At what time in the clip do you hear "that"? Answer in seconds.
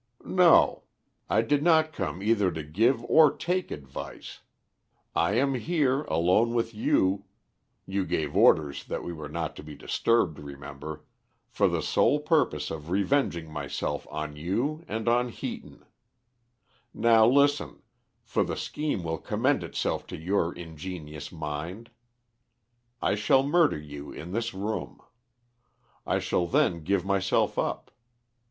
8.85-9.03